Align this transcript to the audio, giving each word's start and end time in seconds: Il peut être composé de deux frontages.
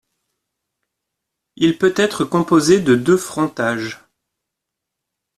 Il 1.57 1.77
peut 1.77 1.93
être 1.95 2.25
composé 2.25 2.79
de 2.79 2.95
deux 2.95 3.17
frontages. 3.17 3.99